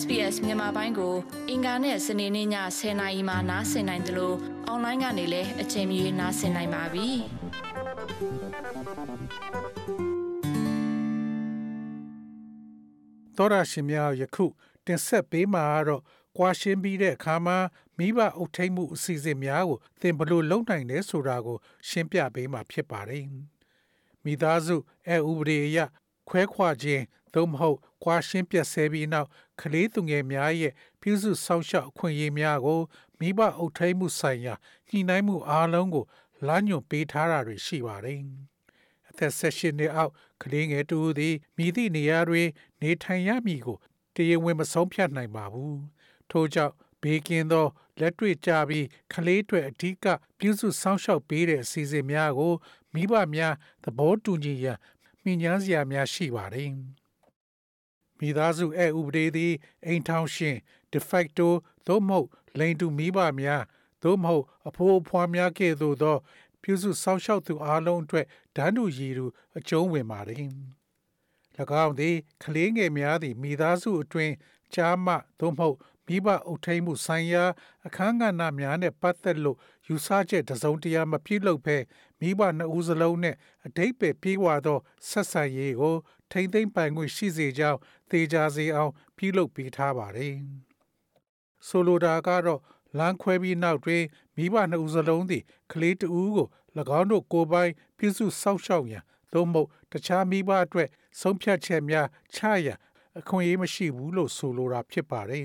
[0.00, 1.14] SBS မြန်မာပိုင်းကို
[1.50, 2.48] အင်ကာနဲ့စနေနေ့ည
[2.78, 7.08] 10:00နာရီမှနားဆင်နိုင်တယ်လို့အွန်လိုင်းကနေလည်းအချိန်မီနားဆင်နိုင်ပါပြီ။
[13.36, 14.44] သောရရှင်များယခု
[14.86, 16.02] တင်ဆက်ပေးမှာတော့
[16.38, 17.58] ကွာရှင်းပြီးတဲ့အခါမှာ
[17.98, 21.56] မိဘအုပ်ထိပ်မှုအစီအစဉ်များကိုသင်ဘလို့လုံနိုင်လဲဆိုတာကို
[21.88, 23.24] ရှင်းပြပေးမှာဖြစ်ပါတယ်။
[24.24, 24.76] မိသားစု
[25.08, 25.78] အဲဥပဒေအရ
[26.32, 27.04] ခွဲခွာခြင်း
[27.34, 29.28] သို့မဟုတ်ကွာရှင်းပြဆဲပြီးနောက်
[29.60, 32.80] ကလေးသူငယ်များရဲ့ပြုစုစောင့်ရှောက်အခွင့်အရေးများကို
[33.18, 34.54] မိဘအုပ်ထိပ်မှုဆိုင်ရာ
[34.88, 36.04] ညှိနှိုင်းမှုအားလုံးကို
[36.46, 38.20] လမ်းညွှန်ပေးထားတာတွေရှိပါတယ်။
[39.08, 42.48] အသက်ဆက်ရှင်နှစ်အောက်ကလေးငယ်တူသည်မိသည့်နေရာတွင်
[42.82, 43.76] နေထိုင်ရမည်ကို
[44.14, 45.76] တရားဝင်မဆုံးဖြတ်နိုင်ပါဘူး။
[46.30, 47.66] ထို့ကြောင့်ဘေးကင်းသော
[48.00, 50.06] လက်တွေ့ကြပြီးကလေးတွေအဓိက
[50.38, 52.54] ပြုစုစောင့်ရှောက်ပေးတဲ့အစီအစဉ်များကို
[52.94, 53.54] မိဘများ
[53.84, 54.78] သဘောတူညီရန်
[55.24, 56.70] မြင်ညာစရာများရှိပါတယ်။
[58.18, 59.52] မိသားစုအဲဥပဒေသည်
[59.86, 60.56] အိမ်ထောင်ရှင်
[60.92, 61.48] de facto
[61.86, 62.28] သို့မဟုတ်
[62.58, 63.62] လိန်တူမိဘများ
[64.02, 66.16] သို့မဟုတ်အဖိုးအဖွားများကဲ့သို့သော
[66.62, 69.26] ပြုစုစောင့်ရှောက်သူအလုံးအတွက်ဓာတ်တူရည်သူ
[69.58, 70.46] အကျုံးဝင်ပါတယ်။၎
[71.84, 74.34] င်းသည်ကလေးငယ်များသည့်မိသားစုအတွင်း
[74.74, 77.44] ကြားမှသို့မဟုတ်မိဘအုပ်ထိန်မှုဆိုင်ရာ
[77.86, 79.58] အခမ်းကဏ္ဍများနဲ့ပတ်သက်လို့
[79.92, 81.76] ယူဆချက်တစုံတရာမပြုလုပ်ဘဲ
[82.20, 85.96] မိဘနှစ်ဦးစလုံးနဲ့အတိတ်ပဲပြေးဝသောဆက်ဆံရေးကို
[86.30, 87.78] ထိမ့်သိမ့်ပိုင်ခွင့်ရှိစေကြောင်း
[88.10, 90.34] သေချာစေအောင် ပြုလုပ်ပေးထားပါတယ်။
[91.66, 92.60] ဆိုလိုတာကတော့
[92.98, 94.02] လမ်းခွဲပြီးနောက်တွင်
[94.36, 96.48] မိဘနှစ်ဦးစလုံးသည်ကလေးတဦးကို၎
[96.98, 100.88] င်းတို့ကိုယ်ပိုင်ပြုစုစောင့်ရှောက်ရန်သို့မဟုတ်တခြားမိဘအတွက်
[101.20, 102.78] ဆုံးဖြတ်ချက်များချရန်
[103.18, 105.44] အခွင့်အရေးမရှိဘူးလို့ဆိုလိုတာဖြစ်ပါတယ်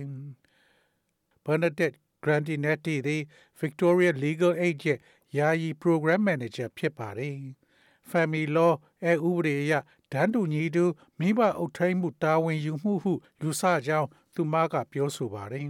[1.46, 3.22] ။Bernadette Grandinetti သည်
[3.60, 5.00] Victoria Legal Aid ရဲ့
[5.38, 7.36] ယာယီ Program Manager ဖြစ်ပါတယ်။
[8.12, 8.74] Family Law
[9.04, 9.74] အဲဥပဒေအရ
[10.12, 10.86] ဒန်းတူညီတူ
[11.20, 15.68] မိဘအုပ်ထိန်းမှုတာဝန်ယူမှုဟုယူဆကြောင်းသူမကပြောဆိုပါတယ်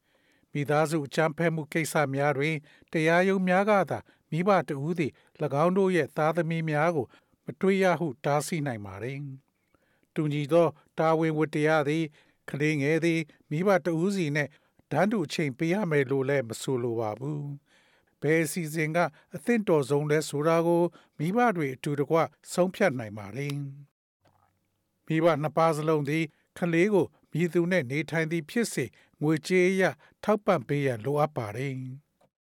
[0.52, 2.56] ။မိသားစုအကြမ်းဖက်မှုကိစ္စများတွင်
[2.92, 3.98] တရားရုံးများကသာ
[4.30, 5.12] မိဘတဦးသည်၎
[5.64, 7.06] င်းတို့ရဲ့သားသမီးများကို
[7.44, 9.18] မတွေ့ရဟုတားဆီးနိုင်ပါတယ်။
[10.14, 12.04] တူညီသောတာဝန်ဝတ္တရားသည်
[12.50, 13.20] ကလေးငယ်သည်
[13.50, 14.52] မိဘတဦးစီနဲ့ဓာ
[15.00, 17.42] တ်တူအချိန်ပေးရမယ်လို့လည်းမဆိုလိုပါဘူး။
[18.20, 18.98] ဘယ်အစီအစဉ်က
[19.34, 20.82] အသင့်တော်ဆုံးလဲဆိုတာကို
[21.18, 22.16] မိဘတွေအတူတကွ
[22.52, 23.48] ဆုံးဖြတ်နိုင်ပါလေ။
[25.06, 26.24] မိဘနှစ်ပါးစလုံးသည်
[26.58, 28.84] ကလေးကိုမြည်သူနဲ့နေထိုင်သည်ဖြစ်စေ
[29.22, 29.82] ငွေကြေးအရ
[30.24, 31.74] ထောက်ပံ့ပေးရန်လိုအပ်ပါတယ်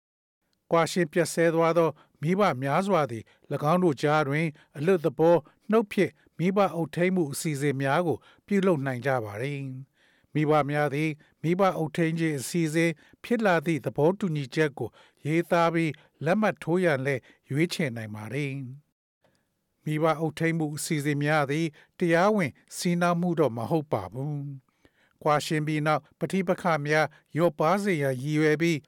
[0.70, 1.90] ။ကွာရှင်းပြဆဲသွားသော
[2.22, 3.24] မိဘများစွာသည်၎
[3.72, 4.46] င်းတို့ကြားတွင်
[4.76, 5.36] အလွတ်သဘော
[5.70, 9.60] နှုတ်ဖြစ်မိဘအုပ်ထိန်မှုအစီအစဉ်များကိုပြုလုပ်နိုင်ကြပါတယ်။
[10.36, 11.10] မိဘများသည်
[11.42, 12.90] မိဘအုပ်ထိန်ခြင်းအစီအစဉ်
[13.24, 14.90] ဖြစ်လာသည့်သဘောတူညီချက်ကို
[15.26, 15.92] ရေးသားပြီး
[16.24, 18.52] လက်မှတ်ထိုးရန်လည်းရွေးချယ်နိုင်ပါတယ်။
[19.84, 21.66] မိဘအုပ်ထိန်မှုအစီအစဉ်များသည်
[21.98, 24.36] တရားဝင်စီးနားမှုတော့မဟုတ်ပါဘူး။
[25.22, 27.06] ကွာရှင်ပြီးနောက်ပဋိပက္ခများ
[27.38, 28.78] ရော့ပါစေရန်ရည်ရွယ်ပြီး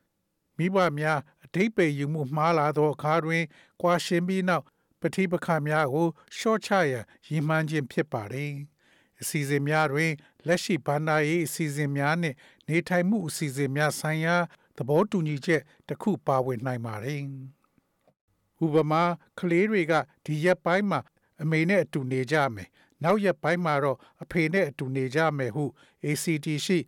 [0.58, 3.44] မိဘများအထိပ္ပယ်ယူမှုမှားလာသောအခါတွင်
[3.82, 4.64] ကွာရှင်ပြီးနောက်
[5.00, 6.06] ပဋိပက္ခများကို
[6.38, 8.52] ရှော့ချရန်ရည်မှန်းခြင်းဖြစ်ပါတယ်။
[9.20, 10.12] အစီအစဉ်များတွင်
[10.46, 12.36] လက်ရှိဘဏ္ဍာရေးအစီအစဉ်များနှင့်
[12.68, 14.36] နေထိုင်မှုအစီအစဉ်များဆိုင်ရာ
[14.76, 17.22] သဘောတူညီချက်တစ်ခုပါဝင်နိုင်ပါတယ်။
[18.64, 19.02] ဥပမာ
[19.38, 19.92] ကလေးတွေက
[20.24, 21.00] ဒီရက်ပိုင်းမှာ
[21.42, 22.68] အမေနဲ့အတူနေကြမယ်။
[23.02, 25.64] နောက်ရက်ပိုင်းမှာတော့အဖေနဲ့အတူနေကြမယ်ဟု
[26.04, 26.78] ACT ရှိ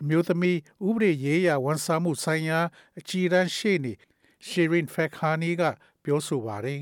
[0.00, 2.58] အမျိုးသမီးဥပဒေရေးရာဝန်ဆောင်မှုဆိုင်ရာ
[2.98, 3.92] အကြီးအကဲရှေ့နေ
[4.48, 5.62] ရှီရင်ဖက်ခါနီက
[6.04, 6.80] ပြောဆိုပါတယ်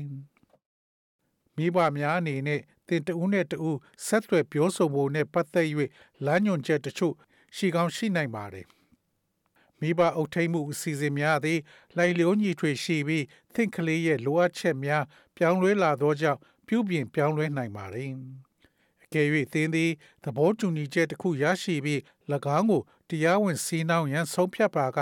[1.55, 5.67] ။မိဘများအနေနဲ့ တင်တဦးနဲ့တဦးဆက်သွယ်ပြောဆိုမှုနဲ့ပတ်သက်၍
[6.25, 7.15] လမ်းညွှန်ချက်တချို့
[7.55, 8.65] ရှိကောင်းရှိနိုင်ပါတယ်။
[9.79, 11.59] မိဘအုပ်ထိန်မှုအစီအစဉ်များသည်
[11.97, 15.03] လိုက်လျောညီထွေရှိပြီးသင်ကလေးရဲ့လိုအပ်ချက်များ
[15.37, 18.09] ပြောင်းလဲလာသောကြောင့်ပြုပြင်ပြောင်းလဲနိုင်ပါတယ်။
[19.03, 19.91] အကယ်၍သင်သည်
[20.23, 21.99] သဘောတူညီချက်တစ်ခုရရှိပြီး၎
[22.57, 24.99] င်းကိုတရားဝင်စီးနှောင်းရန်ဆုံးဖြတ်ပါက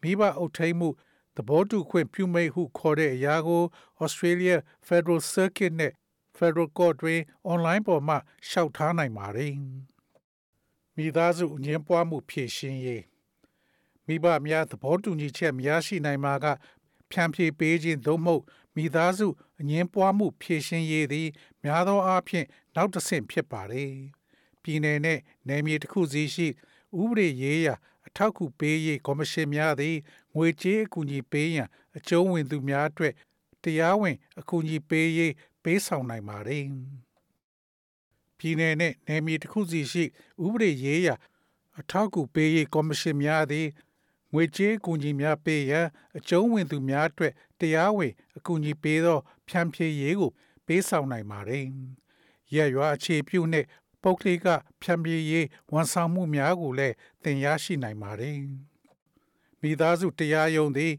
[0.00, 0.88] မိဘအုပ်ထိန်မှု
[1.36, 3.62] သဘောတူခွင့်ပြုမိတ်ဟုခေါ်တဲ့အရာကို
[4.04, 4.56] Australia
[4.86, 5.92] Federal Circuit နဲ့
[6.42, 7.20] Federal Court တွင်
[7.52, 8.16] online ပေါ်မှ
[8.48, 9.52] ရှောက်ထားနိုင်ပါတယ်။
[10.96, 13.02] မိသားစုအငင်းပွားမှုဖြေရှင်းရေး
[14.06, 16.46] မိဘများသဘောတူညီချက်မရရှိနိုင်မှာက
[17.10, 18.42] ဖြန့်ဖြေပေးခြင်းသို့မဟုတ်
[18.76, 19.26] မိသားစု
[19.60, 21.28] အငင်းပွားမှုဖြေရှင်းရေးသည်
[21.62, 23.92] များသောအားဖြင့်နောက်တစ်ဆင့်ဖြစ်ပါတယ်။
[24.62, 25.18] ပြည်내နဲ့
[25.48, 26.46] နယ်မြေတစ်ခုစီရှိ
[27.00, 27.74] ဥပဒေရေးရာ
[28.06, 29.96] အထောက်အကူပေးရေးကော်မရှင်များသည်
[30.34, 33.14] ငွေကြေးအကူအညီပေးရန်အကျုံးဝင်သူများအတွက်
[33.62, 35.32] တရားဝင် အကူအညီပေးရေး
[35.62, 36.64] ပေးဆောင်နိုင်ပါတယ်။
[38.38, 40.04] ပြည်내နဲ့နယ်မြေတစ်ခုစီရှိ
[40.44, 41.14] ဥပဒေရေးရာ
[41.78, 43.68] အထောက်အကူပေးရေးကော်မရှင်များသည်
[44.32, 45.86] ငွေကြေးအကူအညီများပေးရန်
[46.18, 49.18] အကျုံးဝင်သူများအတွက်တရားဝင်အကူအညီပေးသော
[49.48, 50.30] ဖြန့်ဖြေရေးကို
[50.66, 51.64] ပေးဆောင်နိုင်ပါတယ်။
[52.54, 53.66] ရရွာအခြေပြုနှင့်
[54.02, 54.46] ပုတ်ကလေးက
[54.82, 58.38] ဖြံပြေးရေးဝန်ဆောင်မှုများကိုလည်းသင်ရရှိနိုင်ပါတယ်။
[59.60, 60.92] မိသားစုတရားရုံးသည်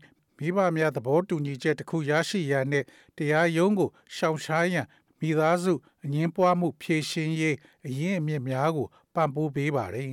[0.44, 2.86] မိဘများသဘောတူညီချက်တစ်ခုရရှိရန်နှင့်
[3.18, 4.88] တရားရုံးကိုရှောင်ရှားရန်
[5.20, 5.74] မိသားစု
[6.06, 7.56] အငင်းပွားမှုဖြေရှင်းရေး
[7.88, 10.12] အရင်းအမြစ်များကိုပံ့ပိုးပေးပါတယ်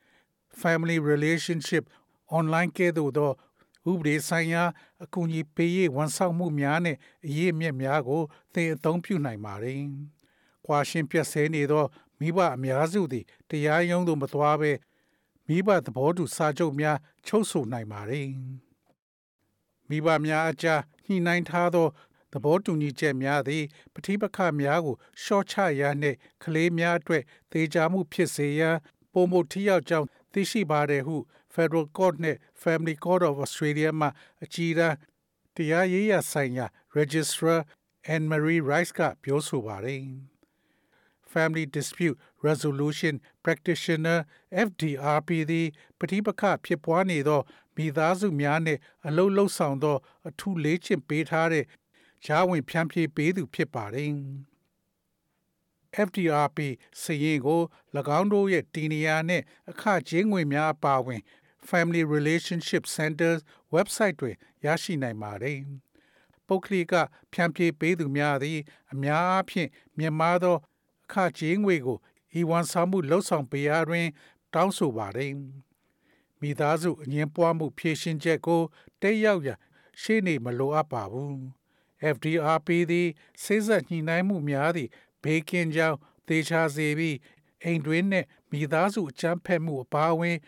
[0.60, 1.84] ။Family relationship
[2.38, 3.30] online ကဲ့သို့သော
[3.90, 4.62] ဥပဒေဆိုင်ရာ
[5.04, 8.22] အကူအညီပေးရေးဝန်ဆောင်မှုများနဲ့အရေးအမြစ်များကို
[8.54, 9.80] သင်အသုံးပြုနိုင်ပါတယ်။
[10.66, 11.84] ကွာရှင်းပြတ်ဆဲနေသော
[12.18, 14.72] မိဘအများစုသည်တရားရုံးသို့မသွားဘဲ
[15.46, 18.28] မိဘသဘောတူစာချုပ်များချုပ်ဆိုနိုင်ပါတယ်။
[19.88, 21.88] မိဘများအကြားညှိနှိုင်းထားသော
[22.32, 23.64] သဘောတူညီချက်များသည်
[23.94, 27.22] ပဋိပက္ခများကိုရှော့ချရနှင့်ကလေးများအတွက်
[27.52, 28.76] သေချာမှုဖြစ်စေရန်
[29.12, 31.16] ပုံမှုထိရောက်ကြောင်းသိရှိပါတယ်ဟု
[31.54, 34.08] Federal Court နဲ့ Family Court of Australia မှ
[34.44, 34.88] အကြီးအကဲ
[35.54, 36.66] တရားရေးရာဆိုင်ရာ
[36.98, 37.58] Registrar
[38.14, 40.00] Anne Marie Rice ကပြောဆိုပါတယ်။
[41.32, 42.16] Family Dispute
[42.46, 43.14] Resolution
[43.44, 44.18] Practitioner
[44.66, 45.66] FDRP သည်
[45.98, 47.40] ပဋိပက္ခဖြစ်ပွားနေသော
[47.76, 49.96] မိသားစုများနှင့်အလုပ်လုပ်ဆောင်သော
[50.28, 51.64] အထူးလေးချင့်ပေးထားတဲ့
[52.24, 54.10] ဂျားဝင်ဖြန့်ဖြေးပေးသူဖြစ်ပါတယ်။
[56.06, 56.58] FDRP
[57.02, 57.62] စရင်ကို၎
[58.18, 61.22] င်းတို့ရဲ့တီနီယာနဲ့အခကြေးငွေများအပါအဝင်
[61.68, 63.40] Family Relationship Centers
[63.74, 65.58] website တွင်ရရှိနိုင်ပါတယ်။
[66.46, 66.94] ပုတ်ကလီက
[67.32, 68.58] ဖြန့်ဖြေးပေးသူများသည်
[68.92, 69.68] အများအားဖြင့်
[69.98, 70.56] မြန်မာသော
[71.04, 71.98] အခကြေးငွေကို
[72.38, 74.06] ဤဝန်ဆောင်မှုလှုပ်ဆောင်ပေးရာတွင်
[74.54, 75.32] တောင်းဆိုပါတယ်။
[76.44, 78.62] မိသားစုအငင်းပွားမှုဖြေရှင်းချက်ကို
[79.02, 79.48] တိတ်ရောက်ရ
[80.00, 81.36] ရှေ့နေမလိုအပ်ပါဘူး။
[82.14, 83.08] FDRP သည်
[83.42, 84.90] စိစက်ညှိနှိုင်းမှုများသည့်
[85.22, 85.98] ဘေးကင်းကြောင်း
[86.28, 87.16] သေချာစေပြီး
[87.62, 90.38] အိမ်တွင်းနှင့်မိသားစုအကြမ်းဖက်မှုအပါအဝင်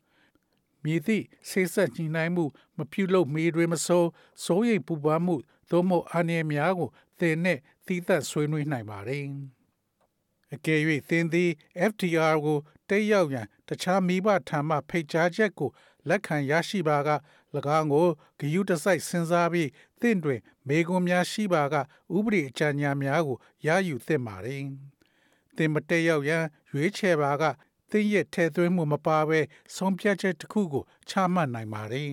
[0.85, 2.45] မြည်သည့်ဆေးဆက်ညှိနှိုင်းမှု
[2.77, 4.09] မပြုလုပ်မီတွင်မစိုး
[4.45, 5.37] စိုးရိမ်ပူပန်မှု
[5.71, 6.89] သို့မဟုတ်အနေများကို
[7.19, 9.21] သင်နှင့်သီးသန့်ဆွေးနွေးနိုင်ပါ रे
[10.55, 11.51] အကယ်၍သင်သည်
[11.91, 12.59] FTR ကို
[12.89, 15.71] တိတ်ရောက်ရန်တခြားမိဘထံမှဖိတ်ကြားချက်ကို
[16.09, 17.11] လက်ခံရရှိပါက၎
[17.79, 18.09] င်းကို
[18.39, 19.71] ဂယုတစိုက်စဉ်းစားပြီး
[20.01, 21.75] သင်တွင် မေကွန်များရှိပါက
[22.17, 24.57] ဥပဒေအကြံဉာဏ်များကိုရယူသင့်ပါ रे
[25.57, 27.45] သင်မတက်ရောက်ရန်ရွေးချယ်ပါက
[27.91, 29.41] သင်ရဲ့ထဲသွင်းမှုမပါဘဲ
[29.75, 32.11] ဆုံးဖြတ်ချက်တစ်ခုကိုချမှတ်နိုင်ပါတယ်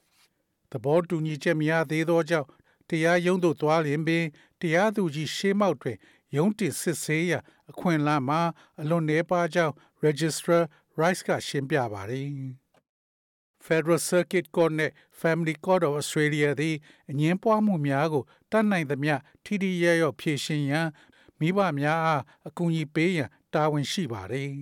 [0.70, 2.48] ။သဘောတူညီချက်များသေးသောကြောင့်
[2.88, 4.24] တရားရုံးသို့သွားလျင်ပင်
[4.60, 5.96] တရားသူကြီးရှေးမောက်တွင်
[6.36, 7.32] ရုံးတင်စစ်ဆေးရ
[7.70, 8.40] အခွင့်အလမ်းမှာ
[8.80, 10.62] အလွန်နှဲပါကြောင်း Registrar
[11.00, 12.28] Rice ကရှင်းပြပါတယ်။
[13.66, 14.90] Federal Circuit Court နဲ့
[15.20, 16.76] Family Court of Australia သည်
[17.10, 19.14] အငင်းပွားမှုများကိုတတ်နိုင်သမျှ
[19.44, 20.88] ထိထိရရဖြေရှင်းရန်
[21.38, 24.52] မိဘများအားအကူအညီပေးရန်တာဝန်ရှိပါတယ်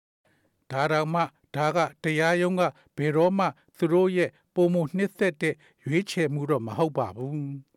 [0.70, 1.22] ။ဒါတောင်မှ
[1.54, 2.62] ဒါကတရားရုံးက
[2.96, 5.54] ဘယ်တော့မှသူတို့ရဲ့ပုံမှုနှစ်သက်တဲ့
[5.84, 7.36] ရွေးချယ်မှုတော့မဟုတ်ပါဘူး။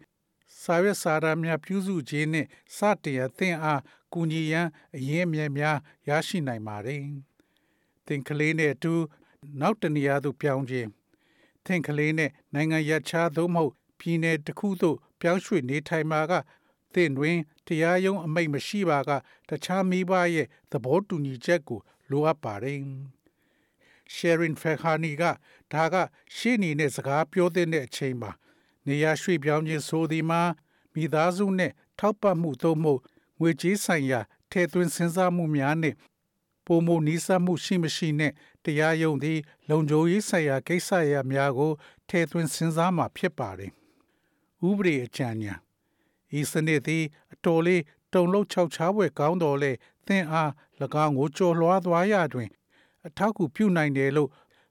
[0.62, 7.02] စာရွက်စာတမ်းများပြုစုခြင်းနှင့်စတင်အသင်အားကူညီရန်အရင်းအမြစ်များရရှိနိုင်ပါတယ်။
[8.06, 8.94] သင်ကလေးနှင့်အတူ
[9.60, 10.88] နောက်တနေရာသို့ပြောင်းခြင်း
[11.64, 16.32] သင်ကလေးနှင့်နိုင်ငံရခြားသို့မဟုတ်ပြည်내တစ်ခုသို့ပြောင်းရွှေ့နေထိုင်မှာက
[16.96, 19.10] သင်တွင်တရားရုံးအမိန့်မရှိပါက
[19.48, 22.78] တခြားမိဘရဲ့သဘောတူညီချက်ကိုလိုအပ်ပါတယ်။
[24.14, 25.22] Sharon Fekhani က
[25.72, 25.94] ဒါက
[26.36, 28.30] ရှေ့နေနဲ့စကားပြောတဲ့အချိန်မှာ
[28.86, 30.42] နေရာရွှေ့ပြောင်းခြင်းဆိုသည်မှာ
[30.94, 33.00] မိသားစုနဲ့ထောက်ပံ့မှုသို့မဟုတ်
[33.40, 34.20] ငွေကြေးဆိုင်ရာ
[34.52, 35.94] ထဲသွင်းစဉ်းစားမှုများနဲ့
[36.66, 38.32] ပုံမနီးစပ်မှုရှိမရှိနဲ့
[38.64, 39.38] တရားရုံးသည်
[39.68, 41.72] လုံခြုံရေးဆိုင်ရာကိစ္စရာများကို
[42.08, 43.70] ထဲသွင်းစဉ်းစားမှာဖြစ်ပါတယ်။
[44.68, 45.65] ဥပဒေအကြံဉာဏ်
[46.38, 49.72] ဤစနစ်သည်အတော်လေးတုံလုံးခြောက်ခြားပွဲကောင်းတော်လဲ
[50.06, 50.50] သင်အား၎
[51.04, 52.50] င်းကိုကြော်လွှားသွားရတွင်
[53.06, 54.30] အထောက်အကူပြုနိုင်တယ်လို့